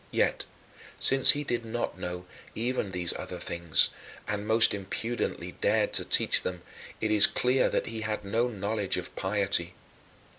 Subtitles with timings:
[0.09, 0.45] Yet,
[0.97, 3.89] since he did not know even these other things,
[4.27, 6.63] and most impudently dared to teach them,
[6.99, 9.75] it is clear that he had no knowledge of piety.